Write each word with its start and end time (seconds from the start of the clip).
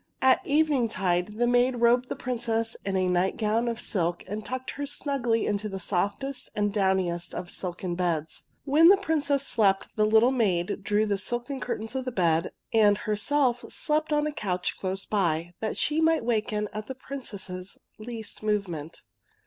At 0.19 0.43
eveningtide 0.45 1.37
the 1.37 1.45
maid 1.45 1.75
robed 1.75 2.09
the 2.09 2.15
Princess 2.15 2.75
in 2.83 2.95
a 2.97 3.07
nightgown 3.07 3.67
of 3.67 3.79
silk, 3.79 4.23
and 4.27 4.43
tucked 4.43 4.71
her 4.71 4.87
snugly 4.87 5.45
in 5.45 5.57
the 5.57 5.77
softest 5.77 6.49
and 6.55 6.73
downiest 6.73 7.35
of 7.35 7.51
silken 7.51 7.93
beds. 7.93 8.45
When 8.65 8.87
the 8.87 8.97
Princess 8.97 9.45
slept, 9.45 9.95
the 9.97 10.07
little 10.07 10.31
maid 10.31 10.81
drew 10.83 11.05
the 11.05 11.19
silken 11.19 11.59
curtains 11.59 11.93
of 11.93 12.05
the 12.05 12.11
bed, 12.11 12.51
and 12.73 12.97
her 12.97 13.15
self 13.15 13.63
slept 13.71 14.11
on 14.11 14.25
a 14.25 14.33
couch 14.33 14.75
close 14.79 15.05
by, 15.05 15.53
that 15.59 15.77
she 15.77 16.01
might 16.01 16.25
waken 16.25 16.67
at 16.73 16.87
the 16.87 16.95
Princess's 16.95 17.77
least 17.99 18.41
movement. 18.41 19.03